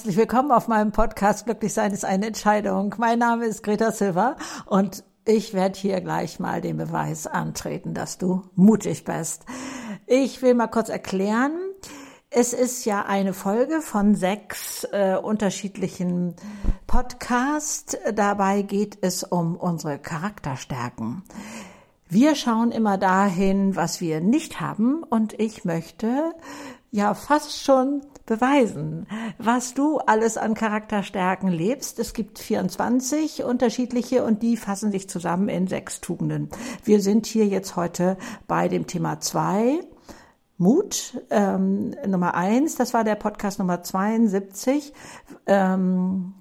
[0.00, 2.94] herzlich willkommen auf meinem Podcast Glücklich sein ist eine Entscheidung.
[2.96, 8.16] Mein Name ist Greta Silver und ich werde hier gleich mal den Beweis antreten, dass
[8.16, 9.44] du mutig bist.
[10.06, 11.52] Ich will mal kurz erklären.
[12.30, 16.34] Es ist ja eine Folge von sechs äh, unterschiedlichen
[16.86, 17.94] Podcasts.
[18.14, 21.24] Dabei geht es um unsere Charakterstärken.
[22.08, 26.32] Wir schauen immer dahin, was wir nicht haben und ich möchte
[26.90, 29.08] ja fast schon beweisen,
[29.38, 31.98] was du alles an Charakterstärken lebst.
[31.98, 36.48] Es gibt 24 unterschiedliche und die fassen sich zusammen in sechs Tugenden.
[36.84, 38.16] Wir sind hier jetzt heute
[38.46, 39.80] bei dem Thema zwei.
[40.58, 44.92] Mut, ähm, Nummer eins, das war der Podcast Nummer 72.
[45.46, 46.34] Ähm,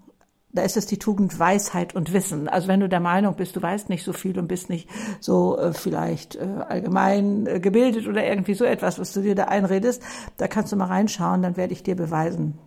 [0.51, 2.49] da ist es die Tugend Weisheit und Wissen.
[2.49, 5.57] Also wenn du der Meinung bist, du weißt nicht so viel und bist nicht so
[5.57, 10.01] äh, vielleicht äh, allgemein äh, gebildet oder irgendwie so etwas, was du dir da einredest,
[10.37, 12.57] da kannst du mal reinschauen, dann werde ich dir beweisen,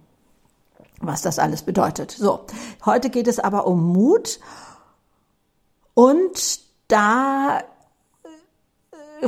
[1.01, 2.12] was das alles bedeutet.
[2.12, 2.47] So,
[2.84, 4.39] heute geht es aber um Mut
[5.95, 7.62] und da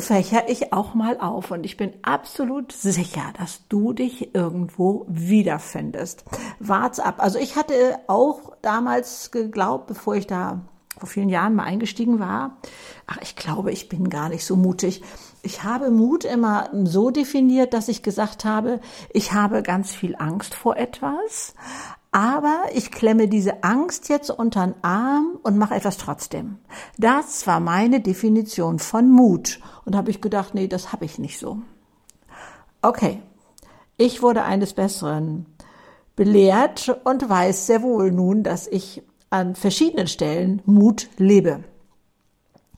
[0.00, 6.24] fächer ich auch mal auf und ich bin absolut sicher, dass du dich irgendwo wiederfindest.
[6.58, 7.16] Wart's ab.
[7.18, 10.62] Also ich hatte auch damals geglaubt, bevor ich da
[10.98, 12.58] vor vielen Jahren mal eingestiegen war,
[13.06, 15.02] ach, ich glaube, ich bin gar nicht so mutig.
[15.42, 18.80] Ich habe Mut immer so definiert, dass ich gesagt habe,
[19.12, 21.54] ich habe ganz viel Angst vor etwas,
[22.14, 26.58] aber ich klemme diese Angst jetzt unter den Arm und mache etwas trotzdem.
[26.96, 29.58] Das war meine Definition von Mut.
[29.84, 31.58] Und habe ich gedacht, nee, das habe ich nicht so.
[32.82, 33.20] Okay,
[33.96, 35.46] ich wurde eines Besseren
[36.14, 41.64] belehrt und weiß sehr wohl nun, dass ich an verschiedenen Stellen Mut lebe.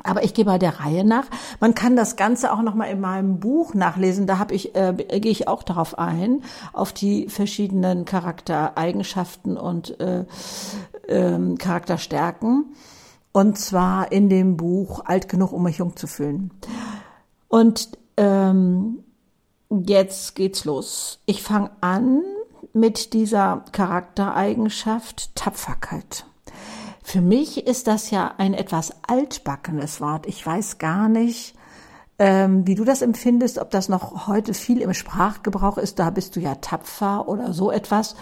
[0.07, 1.27] Aber ich gehe bei der Reihe nach.
[1.61, 4.27] Man kann das Ganze auch noch mal in meinem Buch nachlesen.
[4.27, 10.25] Da habe ich äh, gehe ich auch darauf ein auf die verschiedenen Charaktereigenschaften und äh,
[11.09, 12.75] ähm, Charakterstärken.
[13.33, 16.53] Und zwar in dem Buch Alt genug, um mich jung zu fühlen.
[17.49, 19.05] Und ähm,
[19.71, 21.21] jetzt geht's los.
[21.27, 22.23] Ich fange an
[22.73, 26.27] mit dieser Charaktereigenschaft Tapferkeit.
[27.09, 30.27] Für mich ist das ja ein etwas altbackenes Wort.
[30.27, 31.55] Ich weiß gar nicht,
[32.19, 36.01] ähm, wie du das empfindest, ob das noch heute viel im Sprachgebrauch ist.
[36.01, 38.17] Da bist du ja tapfer oder so etwas.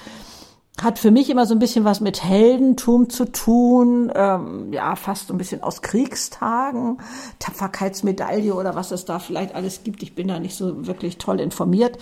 [0.78, 5.28] Hat für mich immer so ein bisschen was mit Heldentum zu tun, ähm, ja, fast
[5.28, 6.98] so ein bisschen aus Kriegstagen,
[7.38, 10.02] Tapferkeitsmedaille oder was es da vielleicht alles gibt.
[10.02, 11.96] Ich bin da nicht so wirklich toll informiert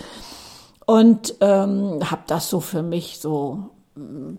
[0.85, 3.69] und ähm, habe das so für mich so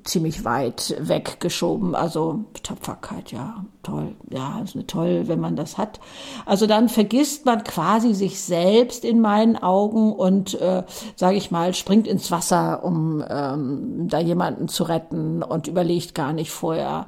[0.03, 1.95] ziemlich weit weggeschoben.
[1.95, 4.17] Also Tapferkeit, ja, toll.
[4.29, 6.01] Ja, ist eine toll, wenn man das hat.
[6.45, 10.83] Also dann vergisst man quasi sich selbst in meinen Augen und, äh,
[11.15, 16.33] sage ich mal, springt ins Wasser, um ähm, da jemanden zu retten und überlegt gar
[16.33, 17.07] nicht vorher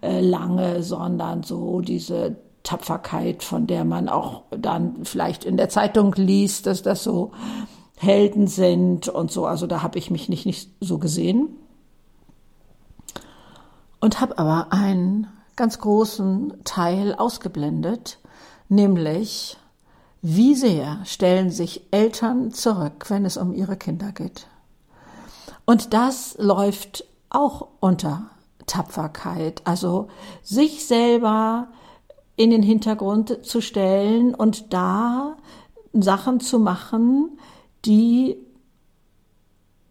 [0.00, 6.14] äh, lange, sondern so diese Tapferkeit, von der man auch dann vielleicht in der Zeitung
[6.16, 7.32] liest, dass das so
[7.96, 9.46] Helden sind und so.
[9.46, 11.48] Also da habe ich mich nicht, nicht so gesehen
[14.00, 15.26] und habe aber einen
[15.56, 18.18] ganz großen Teil ausgeblendet,
[18.68, 19.56] nämlich
[20.22, 24.46] wie sehr stellen sich Eltern zurück, wenn es um ihre Kinder geht.
[25.64, 28.30] Und das läuft auch unter
[28.66, 30.08] Tapferkeit, also
[30.42, 31.68] sich selber
[32.36, 35.36] in den Hintergrund zu stellen und da
[35.92, 37.38] Sachen zu machen,
[37.84, 38.36] die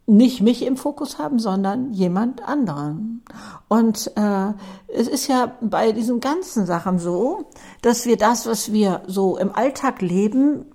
[0.07, 3.23] nicht mich im Fokus haben, sondern jemand anderen.
[3.67, 4.53] Und äh,
[4.87, 7.49] es ist ja bei diesen ganzen Sachen so,
[7.81, 10.65] dass wir das, was wir so im Alltag leben,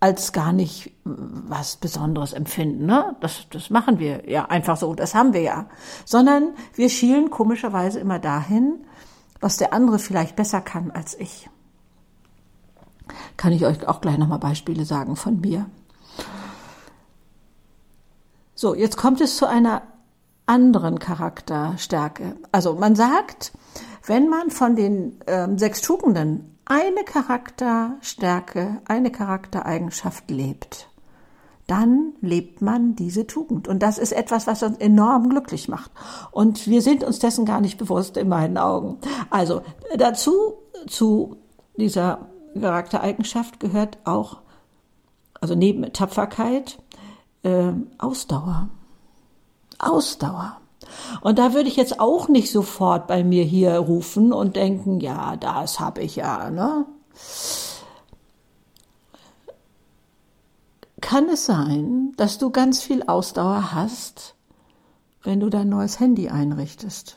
[0.00, 2.86] als gar nicht was Besonderes empfinden.
[2.86, 3.16] Ne?
[3.20, 5.66] Das, das machen wir ja einfach so, das haben wir ja.
[6.06, 8.86] Sondern wir schielen komischerweise immer dahin,
[9.40, 11.50] was der andere vielleicht besser kann als ich.
[13.36, 15.66] Kann ich euch auch gleich nochmal Beispiele sagen von mir.
[18.60, 19.82] So, jetzt kommt es zu einer
[20.46, 22.34] anderen Charakterstärke.
[22.50, 23.52] Also man sagt,
[24.04, 30.88] wenn man von den ähm, sechs Tugenden eine Charakterstärke, eine Charaktereigenschaft lebt,
[31.68, 33.68] dann lebt man diese Tugend.
[33.68, 35.92] Und das ist etwas, was uns enorm glücklich macht.
[36.32, 38.98] Und wir sind uns dessen gar nicht bewusst in meinen Augen.
[39.30, 39.62] Also
[39.96, 40.54] dazu,
[40.88, 41.36] zu
[41.76, 42.26] dieser
[42.60, 44.38] Charaktereigenschaft gehört auch,
[45.40, 46.80] also neben Tapferkeit,
[47.48, 48.68] äh, Ausdauer.
[49.78, 50.56] Ausdauer.
[51.20, 55.36] Und da würde ich jetzt auch nicht sofort bei mir hier rufen und denken, ja,
[55.36, 56.86] das habe ich ja, ne?
[61.00, 64.34] Kann es sein, dass du ganz viel Ausdauer hast
[65.28, 67.16] wenn du dein neues Handy einrichtest.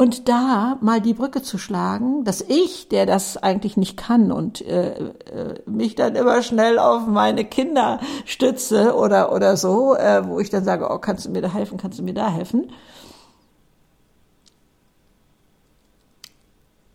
[0.00, 4.60] Und da mal die Brücke zu schlagen, dass ich, der das eigentlich nicht kann und
[4.60, 10.38] äh, äh, mich dann immer schnell auf meine Kinder stütze oder, oder so, äh, wo
[10.38, 12.70] ich dann sage, oh, kannst du mir da helfen, kannst du mir da helfen,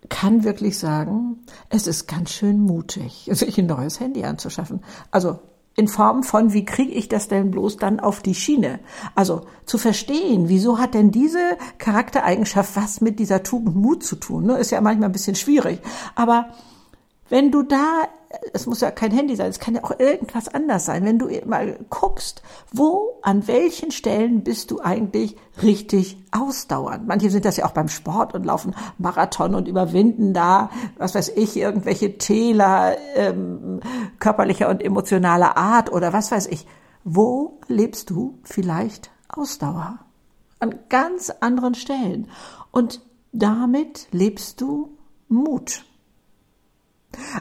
[0.07, 4.81] kann wirklich sagen, es ist ganz schön mutig, sich ein neues Handy anzuschaffen.
[5.11, 5.41] Also
[5.75, 8.79] in Form von, wie kriege ich das denn bloß dann auf die Schiene?
[9.15, 14.45] Also zu verstehen, wieso hat denn diese Charaktereigenschaft was mit dieser Tugend Mut zu tun?
[14.45, 14.57] Ne?
[14.57, 15.79] Ist ja manchmal ein bisschen schwierig.
[16.15, 16.49] Aber
[17.29, 18.07] wenn du da
[18.53, 21.05] es muss ja kein Handy sein, es kann ja auch irgendwas anders sein.
[21.05, 22.41] Wenn du mal guckst,
[22.71, 27.07] wo, an welchen Stellen bist du eigentlich richtig ausdauernd?
[27.07, 31.29] Manche sind das ja auch beim Sport und laufen Marathon und überwinden da, was weiß
[31.35, 33.81] ich, irgendwelche Täler ähm,
[34.19, 36.65] körperlicher und emotionaler Art oder was weiß ich.
[37.03, 39.99] Wo lebst du vielleicht Ausdauer?
[40.59, 42.29] An ganz anderen Stellen.
[42.71, 44.97] Und damit lebst du
[45.27, 45.83] Mut.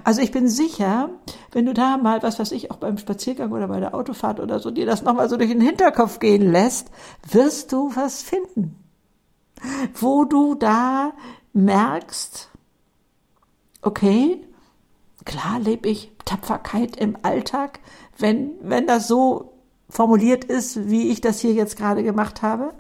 [0.05, 1.11] Also ich bin sicher,
[1.53, 4.61] wenn du da mal, was weiß ich, auch beim Spaziergang oder bei der Autofahrt oder
[4.61, 6.91] so, dir das nochmal so durch den Hinterkopf gehen lässt,
[7.31, 8.77] wirst du was finden,
[9.95, 11.13] wo du da
[11.53, 12.51] merkst,
[13.83, 14.47] okay,
[15.25, 17.81] klar lebe ich Tapferkeit im Alltag,
[18.19, 19.55] wenn, wenn das so
[19.89, 22.75] formuliert ist, wie ich das hier jetzt gerade gemacht habe,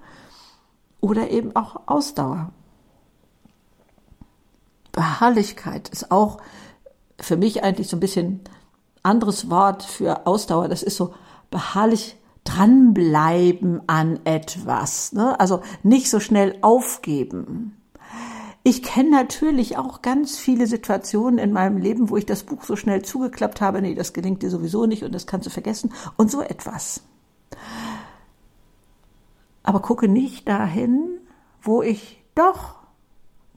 [1.00, 2.52] oder eben auch Ausdauer.
[4.92, 6.38] Beharrlichkeit ist auch
[7.22, 8.40] für mich eigentlich so ein bisschen
[9.02, 10.68] anderes Wort für Ausdauer.
[10.68, 11.14] Das ist so
[11.50, 15.12] beharrlich dranbleiben an etwas.
[15.12, 15.38] Ne?
[15.38, 17.76] Also nicht so schnell aufgeben.
[18.64, 22.76] Ich kenne natürlich auch ganz viele Situationen in meinem Leben, wo ich das Buch so
[22.76, 26.30] schnell zugeklappt habe, nee, das gelingt dir sowieso nicht und das kannst du vergessen und
[26.30, 27.02] so etwas.
[29.64, 31.18] Aber gucke nicht dahin,
[31.60, 32.81] wo ich doch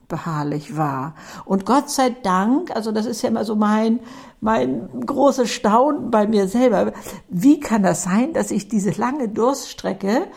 [0.08, 1.14] beharrlich war.
[1.44, 4.00] Und Gott sei Dank, also das ist ja immer so mein,
[4.40, 6.92] mein großes Staunen bei mir selber.
[7.28, 10.28] Wie kann das sein, dass ich diese lange Durststrecke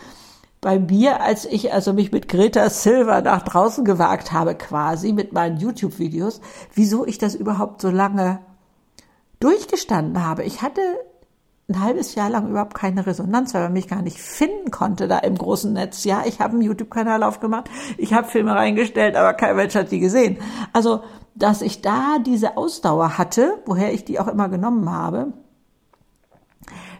[0.60, 5.32] bei mir, als ich also mich mit Greta Silver nach draußen gewagt habe, quasi mit
[5.32, 6.40] meinen YouTube-Videos,
[6.74, 8.40] wieso ich das überhaupt so lange
[9.40, 10.44] durchgestanden habe.
[10.44, 10.82] Ich hatte
[11.70, 15.18] ein halbes Jahr lang überhaupt keine Resonanz, weil man mich gar nicht finden konnte da
[15.18, 16.04] im großen Netz.
[16.04, 20.00] Ja, ich habe einen YouTube-Kanal aufgemacht, ich habe Filme reingestellt, aber kein Mensch hat die
[20.00, 20.38] gesehen.
[20.72, 21.00] Also,
[21.34, 25.32] dass ich da diese Ausdauer hatte, woher ich die auch immer genommen habe,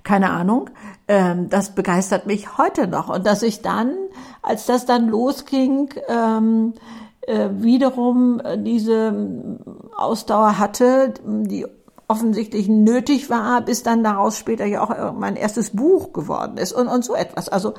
[0.04, 0.70] keine Ahnung,
[1.08, 3.08] ähm, das begeistert mich heute noch.
[3.08, 3.92] Und dass ich dann,
[4.40, 6.74] als das dann losging, ähm,
[7.22, 9.58] äh, wiederum diese
[9.96, 11.66] Ausdauer hatte, die
[12.10, 16.88] offensichtlich nötig war, bis dann daraus später ja auch mein erstes Buch geworden ist und,
[16.88, 17.48] und so etwas.
[17.48, 17.74] Also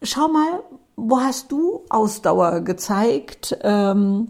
[0.00, 0.62] schau mal,
[0.96, 3.58] wo hast du Ausdauer gezeigt?
[3.62, 4.28] Ähm,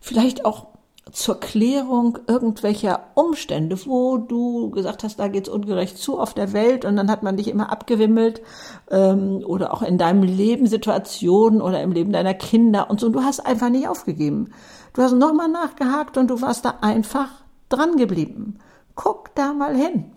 [0.00, 0.68] vielleicht auch
[1.12, 6.84] zur Klärung irgendwelcher Umstände, wo du gesagt hast, da geht's ungerecht zu auf der Welt
[6.84, 8.42] und dann hat man dich immer abgewimmelt
[8.90, 13.06] ähm, oder auch in deinem Leben Situationen oder im Leben deiner Kinder und so.
[13.06, 14.50] Und du hast einfach nicht aufgegeben.
[14.94, 17.28] Du hast nochmal nachgehakt und du warst da einfach
[17.68, 18.58] dran geblieben.
[18.96, 20.10] Guck da mal hin.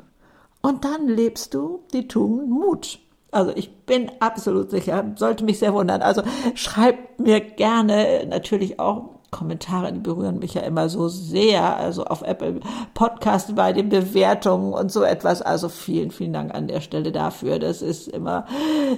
[0.61, 2.99] Und dann lebst du die Tugend Mut.
[3.31, 6.01] Also ich bin absolut sicher, sollte mich sehr wundern.
[6.01, 6.23] Also
[6.55, 12.23] schreibt mir gerne natürlich auch Kommentare, die berühren mich ja immer so sehr, also auf
[12.23, 12.61] Apple
[12.95, 15.43] Podcast bei den Bewertungen und so etwas.
[15.43, 17.59] Also vielen, vielen Dank an der Stelle dafür.
[17.59, 18.45] Das ist immer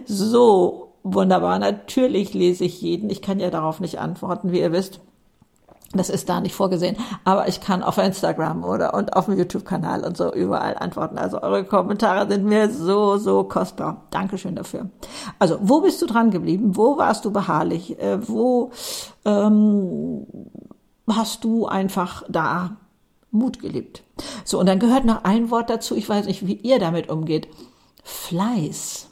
[0.05, 1.59] so wunderbar.
[1.59, 3.09] Natürlich lese ich jeden.
[3.09, 5.01] Ich kann ja darauf nicht antworten, wie ihr wisst.
[5.93, 6.95] Das ist da nicht vorgesehen.
[7.25, 11.17] Aber ich kann auf Instagram oder und auf dem YouTube-Kanal und so überall antworten.
[11.17, 14.07] Also eure Kommentare sind mir so, so kostbar.
[14.09, 14.89] Dankeschön dafür.
[15.39, 16.77] Also, wo bist du dran geblieben?
[16.77, 17.99] Wo warst du beharrlich?
[17.99, 18.71] Äh, wo
[19.25, 20.25] ähm,
[21.09, 22.77] hast du einfach da
[23.31, 24.03] Mut gelebt?
[24.45, 25.95] So, und dann gehört noch ein Wort dazu.
[25.95, 27.49] Ich weiß nicht, wie ihr damit umgeht.
[28.03, 29.10] Fleiß.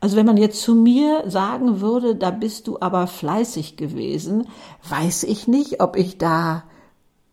[0.00, 4.48] Also wenn man jetzt zu mir sagen würde, da bist du aber fleißig gewesen,
[4.88, 6.64] weiß ich nicht, ob ich da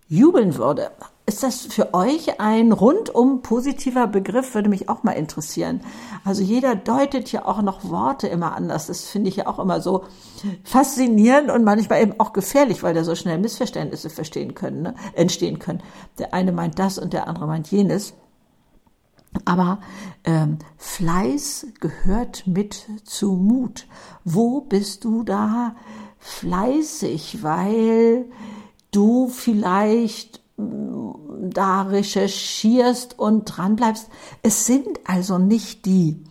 [0.10, 0.92] jubeln würde.
[1.26, 4.56] Ist das für euch ein rundum positiver Begriff?
[4.56, 5.82] Würde mich auch mal interessieren.
[6.24, 8.88] Also jeder deutet ja auch noch Worte immer anders.
[8.88, 10.06] Das finde ich ja auch immer so
[10.64, 14.96] faszinierend und manchmal eben auch gefährlich, weil da so schnell Missverständnisse verstehen können, ne?
[15.16, 15.84] entstehen können.
[16.18, 18.14] Der eine meint das und der andere meint jenes.
[19.46, 19.80] Aber
[20.24, 23.88] ähm, Fleiß gehört mit zu Mut.
[24.24, 25.76] Wo bist du da
[26.20, 28.26] fleißig, weil
[28.92, 31.12] du vielleicht mm,
[31.50, 34.10] da recherchierst und dranbleibst.
[34.42, 36.24] Es sind also nicht die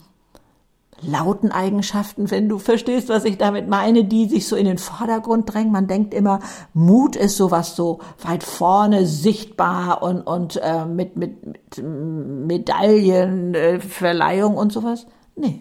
[1.02, 5.52] lauten Eigenschaften, wenn du verstehst, was ich damit meine, die sich so in den Vordergrund
[5.52, 5.70] drängen.
[5.72, 6.40] Man denkt immer,
[6.74, 14.58] Mut ist sowas so weit vorne sichtbar und, und äh, mit, mit, mit Medaillenverleihung äh,
[14.58, 15.06] und sowas.
[15.34, 15.60] Nee.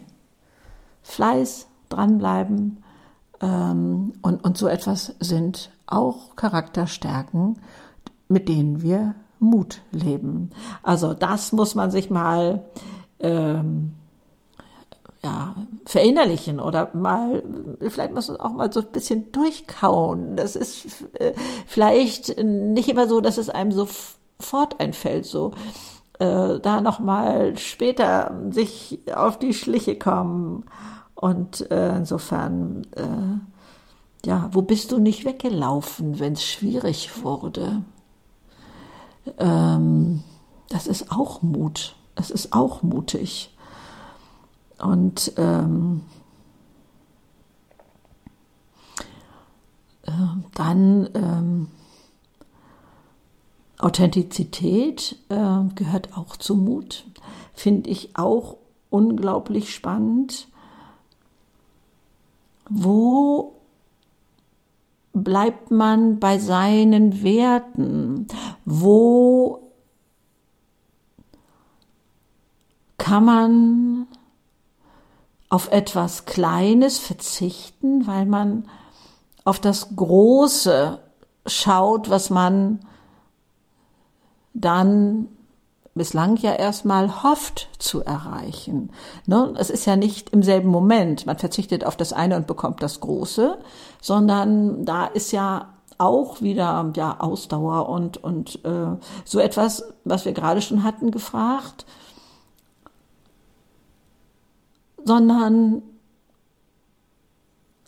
[1.02, 2.82] Fleiß, dranbleiben
[3.40, 7.58] ähm, und, und so etwas sind auch Charakterstärken,
[8.28, 10.50] mit denen wir Mut leben.
[10.82, 12.64] Also das muss man sich mal
[13.20, 13.92] ähm,
[15.26, 17.42] ja, verinnerlichen oder mal,
[17.80, 20.36] vielleicht muss man auch mal so ein bisschen durchkauen.
[20.36, 21.32] Das ist äh,
[21.66, 25.50] vielleicht nicht immer so, dass es einem sofort einfällt, so
[26.20, 30.64] äh, da nochmal später sich auf die Schliche kommen.
[31.16, 37.82] Und äh, insofern, äh, ja, wo bist du nicht weggelaufen, wenn es schwierig wurde?
[39.38, 40.22] Ähm,
[40.68, 41.96] das ist auch Mut.
[42.14, 43.55] Das ist auch mutig.
[44.78, 46.02] Und ähm,
[50.02, 50.10] äh,
[50.54, 51.68] dann ähm,
[53.78, 57.04] Authentizität äh, gehört auch zu Mut,
[57.54, 58.56] finde ich auch
[58.90, 60.48] unglaublich spannend.
[62.68, 63.54] Wo
[65.12, 68.26] bleibt man bei seinen Werten?
[68.64, 69.72] Wo
[72.98, 73.95] kann man
[75.56, 78.68] auf etwas Kleines verzichten, weil man
[79.46, 80.98] auf das Große
[81.46, 82.80] schaut, was man
[84.52, 85.28] dann
[85.94, 88.90] bislang ja erstmal hofft zu erreichen.
[89.24, 89.54] Ne?
[89.56, 93.00] Es ist ja nicht im selben Moment, man verzichtet auf das eine und bekommt das
[93.00, 93.56] Große,
[94.02, 100.32] sondern da ist ja auch wieder ja Ausdauer und und äh, so etwas, was wir
[100.32, 101.86] gerade schon hatten, gefragt
[105.06, 105.82] sondern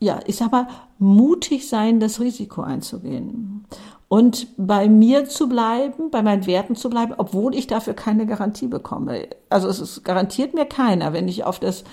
[0.00, 3.66] ja, ich sag mal, mutig sein, das Risiko einzugehen.
[4.08, 8.68] Und bei mir zu bleiben, bei meinen Werten zu bleiben, obwohl ich dafür keine Garantie
[8.68, 9.28] bekomme.
[9.50, 11.84] Also es ist, garantiert mir keiner, wenn ich auf das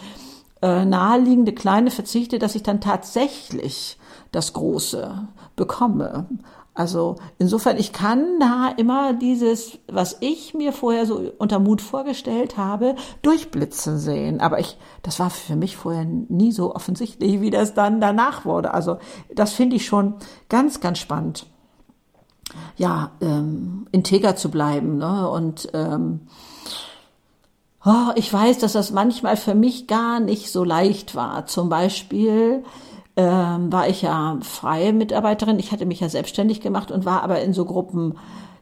[0.61, 3.97] äh, naheliegende Kleine verzichte, dass ich dann tatsächlich
[4.31, 6.27] das Große bekomme.
[6.75, 12.57] Also insofern, ich kann da immer dieses, was ich mir vorher so unter Mut vorgestellt
[12.57, 14.41] habe, durchblitzen sehen.
[14.41, 18.73] Aber ich, das war für mich vorher nie so offensichtlich, wie das dann danach wurde.
[18.73, 18.97] Also
[19.33, 20.15] das finde ich schon
[20.49, 21.47] ganz, ganz spannend.
[22.75, 25.29] Ja, ähm, integer zu bleiben ne?
[25.29, 26.27] und ähm,
[27.85, 31.45] oh, ich weiß, dass das manchmal für mich gar nicht so leicht war.
[31.45, 32.65] Zum Beispiel
[33.17, 35.59] ähm, war ich ja freie Mitarbeiterin.
[35.59, 38.17] Ich hatte mich ja selbstständig gemacht und war aber in so Gruppen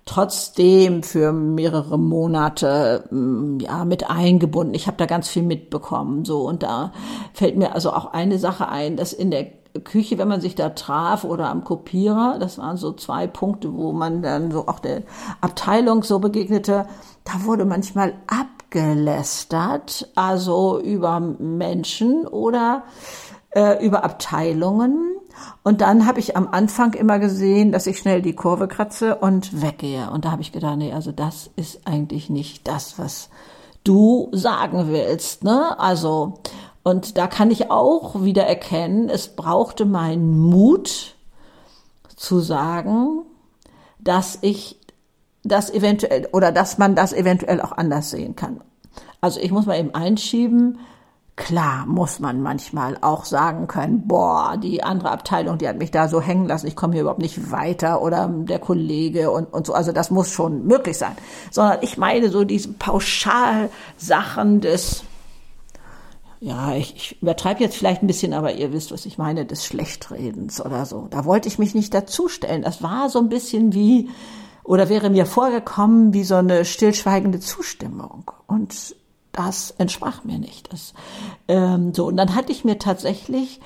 [0.05, 4.73] trotzdem für mehrere Monate mm, ja mit eingebunden.
[4.73, 6.91] Ich habe da ganz viel mitbekommen so und da
[7.33, 9.47] fällt mir also auch eine Sache ein, dass in der
[9.83, 13.91] Küche, wenn man sich da traf oder am Kopierer, das waren so zwei Punkte, wo
[13.91, 15.01] man dann so auch der
[15.41, 16.85] Abteilung so begegnete,
[17.23, 22.83] da wurde manchmal abgelästert, also über Menschen oder
[23.55, 25.15] äh, über Abteilungen.
[25.63, 29.61] Und dann habe ich am Anfang immer gesehen, dass ich schnell die Kurve kratze und
[29.61, 30.09] weggehe.
[30.11, 33.29] Und da habe ich gedacht, nee, also das ist eigentlich nicht das, was
[33.83, 35.43] du sagen willst.
[35.43, 35.77] Ne?
[35.79, 36.35] Also,
[36.83, 41.15] und da kann ich auch wieder erkennen, es brauchte meinen Mut
[42.15, 43.23] zu sagen,
[43.99, 44.79] dass ich
[45.43, 48.61] das eventuell oder dass man das eventuell auch anders sehen kann.
[49.21, 50.79] Also ich muss mal eben einschieben,
[51.35, 56.07] Klar muss man manchmal auch sagen können, boah, die andere Abteilung, die hat mich da
[56.07, 59.73] so hängen lassen, ich komme hier überhaupt nicht weiter oder der Kollege und, und so.
[59.73, 61.15] Also das muss schon möglich sein.
[61.49, 65.05] Sondern ich meine so diese Pauschalsachen des,
[66.39, 69.65] ja, ich, ich übertreibe jetzt vielleicht ein bisschen, aber ihr wisst, was ich meine, des
[69.65, 71.07] Schlechtredens oder so.
[71.09, 72.61] Da wollte ich mich nicht dazustellen.
[72.61, 74.07] Das war so ein bisschen wie,
[74.63, 78.29] oder wäre mir vorgekommen wie so eine stillschweigende Zustimmung.
[78.45, 78.95] Und
[79.33, 80.71] das entsprach mir nicht.
[80.71, 80.93] Das,
[81.49, 83.59] ähm, so, und dann hatte ich mir tatsächlich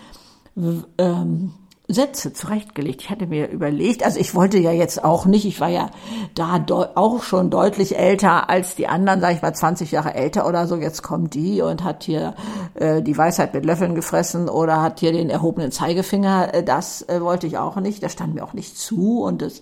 [0.97, 1.53] ähm,
[1.89, 3.01] Sätze zurechtgelegt.
[3.01, 5.89] Ich hatte mir überlegt, also ich wollte ja jetzt auch nicht, ich war ja
[6.35, 6.65] da
[6.95, 10.75] auch schon deutlich älter als die anderen, sag ich mal 20 Jahre älter oder so,
[10.75, 12.35] jetzt kommt die und hat hier
[12.73, 17.21] äh, die Weisheit mit Löffeln gefressen oder hat hier den erhobenen Zeigefinger, äh, das äh,
[17.21, 19.61] wollte ich auch nicht, das stand mir auch nicht zu und das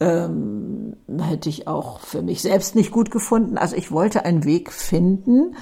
[0.00, 3.58] ähm, hätte ich auch für mich selbst nicht gut gefunden.
[3.58, 5.54] Also ich wollte einen Weg finden,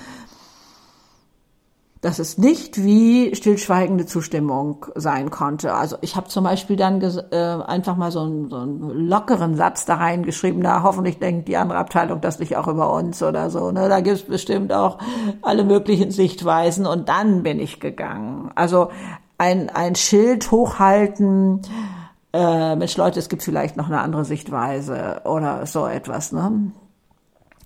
[2.03, 5.73] dass es nicht wie stillschweigende Zustimmung sein konnte.
[5.73, 9.85] Also ich habe zum Beispiel dann äh, einfach mal so einen, so einen lockeren Satz
[9.85, 13.71] da reingeschrieben, na hoffentlich denkt die andere Abteilung das nicht auch über uns oder so.
[13.71, 13.89] Ne?
[13.89, 14.99] Da gibt's bestimmt auch
[15.43, 18.51] alle möglichen Sichtweisen und dann bin ich gegangen.
[18.57, 18.91] Also
[19.39, 21.63] ein, ein Schild hochhalten,
[22.33, 26.33] äh, Mensch Leute, es gibt vielleicht noch eine andere Sichtweise oder so etwas.
[26.33, 26.73] Ne?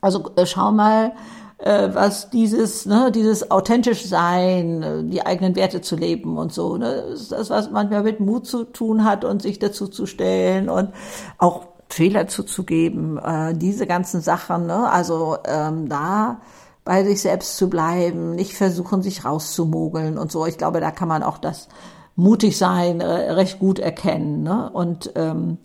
[0.02, 1.12] Also äh, schau mal,
[1.58, 6.76] äh, was dieses, ne, dieses authentisch sein, äh, die eigenen Werte zu leben und so,
[6.76, 10.90] ne, das, was manchmal mit Mut zu tun hat und sich dazu zu stellen und
[11.38, 16.40] auch Fehler zuzugeben, äh, diese ganzen Sachen, ne, also ähm, da
[16.84, 20.46] bei sich selbst zu bleiben, nicht versuchen, sich rauszumogeln und so.
[20.46, 21.68] Ich glaube, da kann man auch das
[22.14, 24.70] mutig sein äh, recht gut erkennen ne?
[24.72, 25.58] und ähm,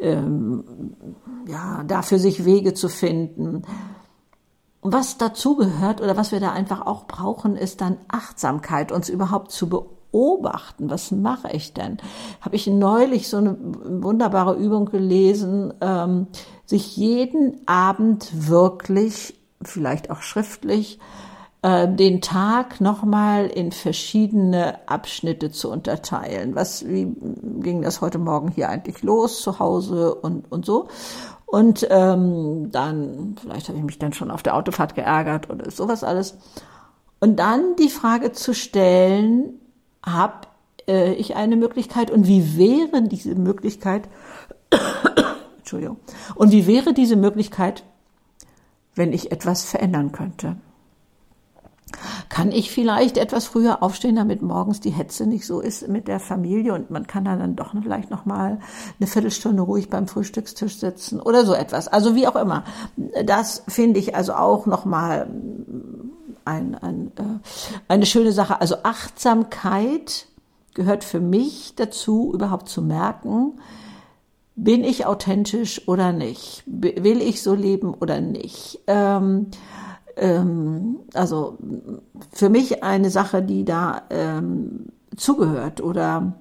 [0.00, 0.64] ähm,
[1.48, 3.62] ja, dafür sich Wege zu finden.
[4.82, 9.52] Und was dazugehört oder was wir da einfach auch brauchen, ist dann Achtsamkeit, uns überhaupt
[9.52, 10.90] zu beobachten.
[10.90, 11.98] Was mache ich denn?
[12.40, 16.26] Habe ich neulich so eine wunderbare Übung gelesen, ähm,
[16.66, 20.98] sich jeden Abend wirklich, vielleicht auch schriftlich,
[21.62, 26.56] äh, den Tag nochmal in verschiedene Abschnitte zu unterteilen.
[26.56, 27.06] Was, wie
[27.60, 30.88] ging das heute Morgen hier eigentlich los, zu Hause und, und so?
[31.52, 36.02] Und ähm, dann, vielleicht habe ich mich dann schon auf der Autofahrt geärgert oder sowas
[36.02, 36.38] alles.
[37.20, 39.60] Und dann die Frage zu stellen,
[40.02, 40.46] habe
[40.88, 44.08] äh, ich eine Möglichkeit und wie wäre diese Möglichkeit,
[45.58, 45.98] Entschuldigung,
[46.36, 47.84] und wie wäre diese Möglichkeit,
[48.94, 50.56] wenn ich etwas verändern könnte?
[52.28, 56.20] Kann ich vielleicht etwas früher aufstehen, damit morgens die Hetze nicht so ist mit der
[56.20, 58.58] Familie und man kann dann doch vielleicht noch mal
[58.98, 61.88] eine Viertelstunde ruhig beim Frühstückstisch sitzen oder so etwas.
[61.88, 62.64] Also wie auch immer.
[63.24, 65.28] Das finde ich also auch noch mal
[66.44, 67.22] ein, ein, äh,
[67.88, 68.60] eine schöne Sache.
[68.60, 70.26] Also Achtsamkeit
[70.74, 73.60] gehört für mich dazu, überhaupt zu merken,
[74.54, 76.62] bin ich authentisch oder nicht?
[76.66, 78.80] Will ich so leben oder nicht?
[78.86, 79.46] Ähm,
[80.16, 81.58] ähm, also
[82.32, 86.34] für mich eine Sache, die da ähm, zugehört oder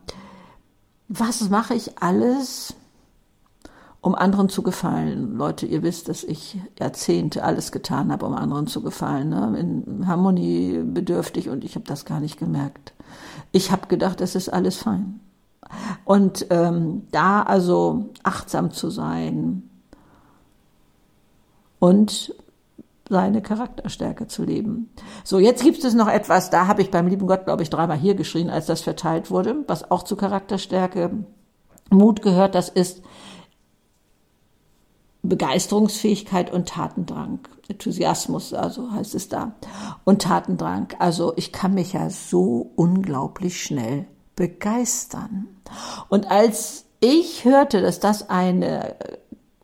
[1.07, 2.73] was mache ich alles,
[3.99, 5.35] um anderen zu gefallen?
[5.35, 9.59] Leute, ihr wisst, dass ich Jahrzehnte alles getan habe, um anderen zu gefallen, ne?
[9.59, 12.93] in Harmonie bedürftig und ich habe das gar nicht gemerkt.
[13.51, 15.19] Ich habe gedacht, es ist alles fein.
[16.05, 19.63] Und ähm, da also achtsam zu sein
[21.79, 22.33] und
[23.11, 24.89] seine Charakterstärke zu leben.
[25.25, 27.97] So, jetzt gibt es noch etwas, da habe ich beim lieben Gott, glaube ich, dreimal
[27.97, 31.11] hier geschrien, als das verteilt wurde, was auch zu Charakterstärke
[31.89, 33.03] Mut gehört, das ist
[35.23, 37.39] Begeisterungsfähigkeit und Tatendrang.
[37.67, 39.55] Enthusiasmus, also heißt es da.
[40.05, 40.87] Und Tatendrang.
[40.99, 45.47] Also ich kann mich ja so unglaublich schnell begeistern.
[46.07, 48.95] Und als ich hörte, dass das eine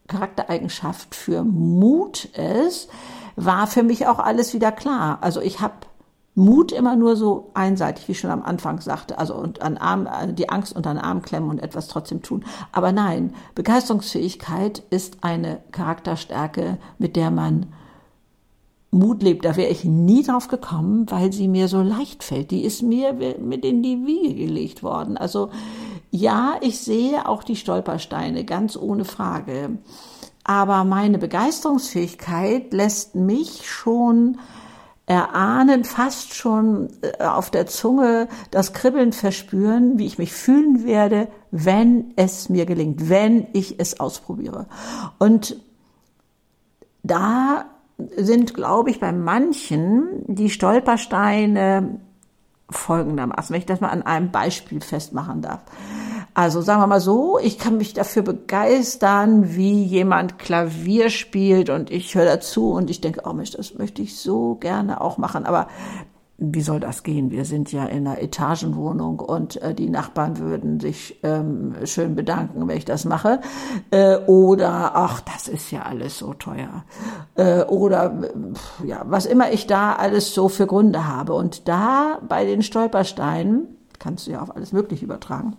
[0.07, 2.89] Charaktereigenschaft für Mut ist,
[3.37, 5.19] war für mich auch alles wieder klar.
[5.21, 5.75] Also ich habe
[6.33, 10.07] Mut immer nur so einseitig, wie ich schon am Anfang sagte, also und an Arm,
[10.35, 12.43] die Angst unter den Arm klemmen und etwas trotzdem tun.
[12.71, 17.67] Aber nein, Begeisterungsfähigkeit ist eine Charakterstärke, mit der man
[18.89, 19.45] Mut lebt.
[19.45, 22.49] Da wäre ich nie drauf gekommen, weil sie mir so leicht fällt.
[22.51, 25.17] Die ist mir mit in die Wiege gelegt worden.
[25.17, 25.49] Also
[26.09, 29.77] ja, ich sehe auch die Stolpersteine, ganz ohne Frage
[30.47, 34.39] aber meine Begeisterungsfähigkeit lässt mich schon
[35.05, 41.27] erahnen, fast schon äh, auf der Zunge das Kribbeln verspüren, wie ich mich fühlen werde,
[41.51, 44.67] wenn es mir gelingt, wenn ich es ausprobiere.
[45.19, 45.57] Und
[47.03, 47.65] da
[48.15, 51.99] sind, glaube ich, bei manchen die Stolpersteine
[52.69, 55.63] folgendermaßen, wenn ich das mal an einem Beispiel festmachen darf.
[56.37, 61.89] Also sagen wir mal so, ich kann mich dafür begeistern, wie jemand Klavier spielt und
[61.89, 65.47] ich höre dazu und ich denke, oh Mensch, das möchte ich so gerne auch machen.
[65.47, 65.67] Aber
[66.37, 67.31] wie soll das gehen?
[67.31, 72.67] Wir sind ja in einer Etagenwohnung und äh, die Nachbarn würden sich ähm, schön bedanken,
[72.67, 73.41] wenn ich das mache.
[73.89, 76.83] Äh, oder, ach, das ist ja alles so teuer.
[77.33, 78.13] Äh, oder,
[78.85, 81.33] ja, was immer ich da alles so für Gründe habe.
[81.33, 85.57] Und da bei den Stolpersteinen, kannst du ja auf alles Mögliche übertragen,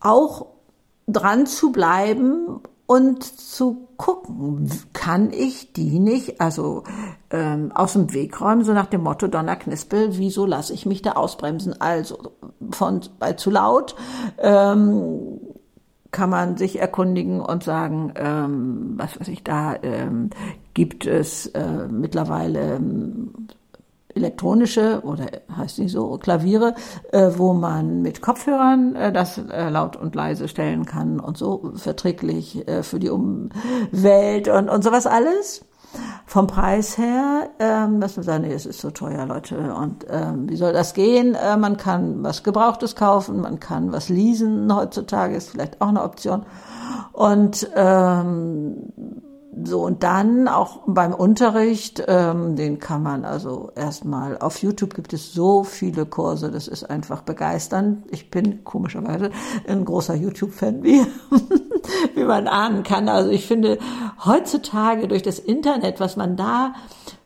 [0.00, 0.46] auch
[1.06, 6.84] dran zu bleiben und zu gucken, kann ich die nicht, also
[7.30, 11.02] ähm, aus dem Weg räumen, so nach dem Motto Donner Knispel, wieso lasse ich mich
[11.02, 11.78] da ausbremsen?
[11.80, 12.32] Also
[12.70, 13.94] von bei zu laut
[14.38, 15.38] ähm,
[16.12, 20.30] kann man sich erkundigen und sagen, ähm, was weiß ich, da ähm,
[20.72, 23.34] gibt es äh, mittlerweile ähm,
[24.18, 25.26] elektronische oder
[25.56, 26.74] heißt nicht so Klaviere,
[27.12, 31.72] äh, wo man mit Kopfhörern äh, das äh, laut und leise stellen kann und so
[31.76, 35.64] verträglich äh, für die Umwelt und, und sowas alles.
[36.26, 39.72] Vom Preis her, ähm, das sagen, nee, es ist so teuer, Leute.
[39.74, 41.34] Und ähm, wie soll das gehen?
[41.34, 46.02] Äh, man kann was Gebrauchtes kaufen, man kann was leasen heutzutage, ist vielleicht auch eine
[46.02, 46.44] Option.
[47.12, 48.92] Und ähm,
[49.50, 55.12] so, und dann auch beim Unterricht, ähm, den kann man also erstmal, auf YouTube gibt
[55.14, 58.04] es so viele Kurse, das ist einfach begeisternd.
[58.10, 59.30] Ich bin komischerweise
[59.66, 61.00] ein großer YouTube-Fan, wie,
[62.14, 63.08] wie man ahnen kann.
[63.08, 63.78] Also ich finde
[64.24, 66.74] heutzutage durch das Internet, was man da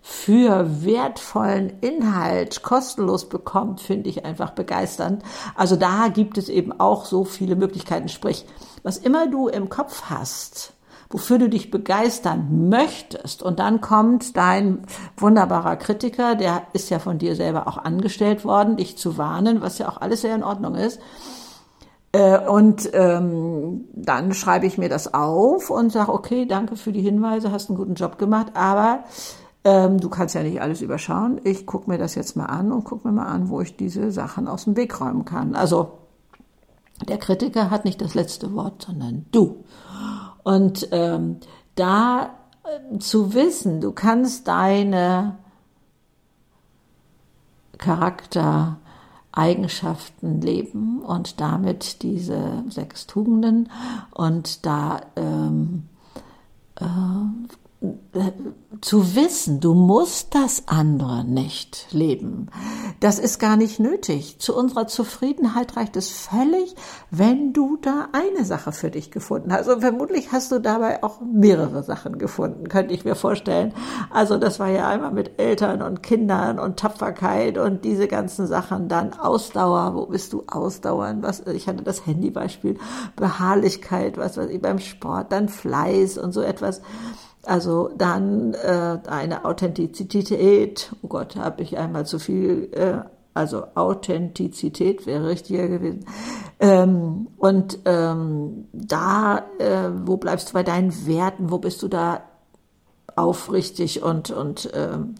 [0.00, 5.22] für wertvollen Inhalt kostenlos bekommt, finde ich einfach begeisternd.
[5.56, 8.08] Also da gibt es eben auch so viele Möglichkeiten.
[8.08, 8.46] Sprich,
[8.84, 10.72] was immer du im Kopf hast,
[11.12, 13.42] wofür du dich begeistern möchtest.
[13.42, 14.82] Und dann kommt dein
[15.16, 19.78] wunderbarer Kritiker, der ist ja von dir selber auch angestellt worden, dich zu warnen, was
[19.78, 21.00] ja auch alles sehr in Ordnung ist.
[22.12, 27.02] Äh, und ähm, dann schreibe ich mir das auf und sage, okay, danke für die
[27.02, 29.04] Hinweise, hast einen guten Job gemacht, aber
[29.64, 31.40] ähm, du kannst ja nicht alles überschauen.
[31.44, 34.10] Ich gucke mir das jetzt mal an und gucke mir mal an, wo ich diese
[34.10, 35.54] Sachen aus dem Weg räumen kann.
[35.54, 35.98] Also
[37.08, 39.64] der Kritiker hat nicht das letzte Wort, sondern du.
[40.42, 41.38] Und ähm,
[41.74, 45.38] da äh, zu wissen, du kannst deine
[47.78, 53.70] Charaktereigenschaften leben und damit diese sechs Tugenden
[54.12, 55.88] und da ähm,
[56.80, 56.84] äh,
[58.80, 62.48] zu wissen, du musst das andere nicht leben.
[63.00, 64.38] Das ist gar nicht nötig.
[64.38, 66.74] Zu unserer Zufriedenheit reicht es völlig,
[67.10, 69.68] wenn du da eine Sache für dich gefunden hast.
[69.68, 73.72] Und vermutlich hast du dabei auch mehrere Sachen gefunden, könnte ich mir vorstellen.
[74.10, 78.88] Also das war ja einmal mit Eltern und Kindern und Tapferkeit und diese ganzen Sachen.
[78.88, 79.94] Dann Ausdauer.
[79.94, 81.22] Wo bist du ausdauernd?
[81.22, 82.78] Was, ich hatte das Handybeispiel.
[83.16, 85.32] Beharrlichkeit, was weiß ich, beim Sport.
[85.32, 86.82] Dann Fleiß und so etwas.
[87.44, 92.98] Also dann äh, eine Authentizität, oh Gott, habe ich einmal zu viel, äh,
[93.34, 96.06] also Authentizität wäre richtiger gewesen.
[96.60, 102.22] Ähm, und ähm, da, äh, wo bleibst du bei deinen Werten, wo bist du da
[103.16, 105.16] aufrichtig und, und ähm,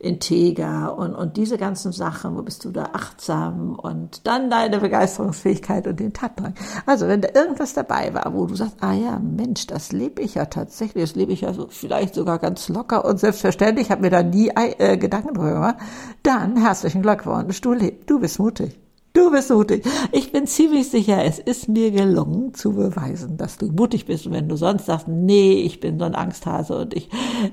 [0.00, 5.86] integer und, und diese ganzen Sachen, wo bist du da achtsam und dann deine Begeisterungsfähigkeit
[5.86, 6.54] und den Tatdrang.
[6.86, 10.34] Also wenn da irgendwas dabei war, wo du sagst, ah ja, Mensch, das lebe ich
[10.34, 14.10] ja tatsächlich, das lebe ich ja so, vielleicht sogar ganz locker und selbstverständlich, habe mir
[14.10, 15.76] da nie äh, Gedanken drüber
[16.22, 17.74] dann herzlichen Glückwunsch, du,
[18.06, 18.78] du bist mutig.
[19.12, 19.84] Du bist mutig.
[20.12, 24.26] Ich bin ziemlich sicher, es ist mir gelungen zu beweisen, dass du mutig bist.
[24.26, 27.08] Und wenn du sonst sagst, nee, ich bin so ein Angsthase und ich,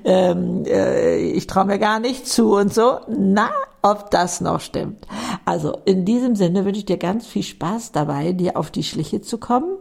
[0.05, 3.49] ähm, äh, ich traue mir gar nicht zu und so, na,
[3.81, 5.07] ob das noch stimmt.
[5.45, 9.21] Also in diesem Sinne wünsche ich dir ganz viel Spaß dabei, dir auf die Schliche
[9.21, 9.77] zu kommen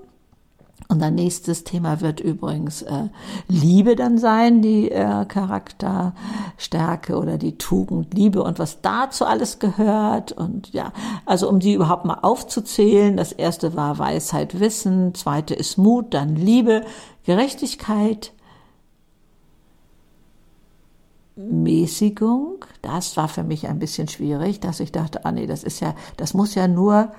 [0.88, 3.08] unser nächstes Thema wird übrigens äh,
[3.48, 10.32] Liebe dann sein, die äh, Charakterstärke oder die Tugend Liebe und was dazu alles gehört.
[10.32, 10.92] Und ja,
[11.24, 13.16] also um die überhaupt mal aufzuzählen.
[13.16, 16.84] Das erste war Weisheit, Wissen, zweite ist Mut, dann Liebe,
[17.24, 18.32] Gerechtigkeit,
[21.34, 22.64] Mäßigung.
[22.82, 25.94] Das war für mich ein bisschen schwierig, dass ich dachte, ah nee, das ist ja,
[26.16, 27.12] das muss ja nur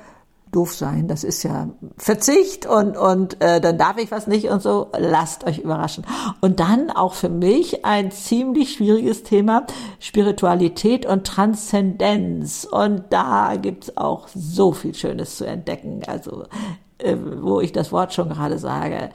[0.51, 1.07] doof sein.
[1.07, 4.87] Das ist ja Verzicht und, und äh, dann darf ich was nicht und so.
[4.97, 6.05] Lasst euch überraschen.
[6.41, 9.65] Und dann auch für mich ein ziemlich schwieriges Thema,
[9.99, 12.67] Spiritualität und Transzendenz.
[12.69, 16.01] Und da gibt's auch so viel Schönes zu entdecken.
[16.07, 16.45] Also,
[16.97, 19.09] äh, wo ich das Wort schon gerade sage,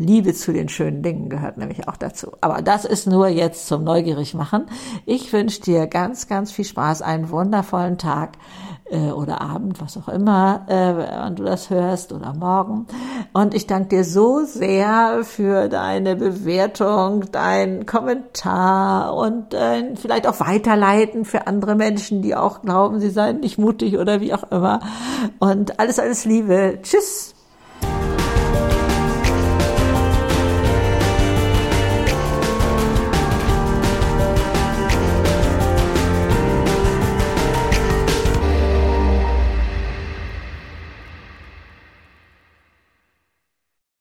[0.00, 2.32] Liebe zu den schönen Dingen gehört nämlich auch dazu.
[2.40, 4.64] Aber das ist nur jetzt zum Neugierig machen.
[5.04, 8.38] Ich wünsche dir ganz, ganz viel Spaß, einen wundervollen Tag
[8.86, 12.86] äh, oder Abend, was auch immer, äh, wenn du das hörst oder morgen.
[13.34, 20.40] Und ich danke dir so sehr für deine Bewertung, dein Kommentar und dein vielleicht auch
[20.40, 24.80] Weiterleiten für andere Menschen, die auch glauben, sie seien nicht mutig oder wie auch immer.
[25.40, 26.78] Und alles, alles Liebe.
[26.82, 27.34] Tschüss.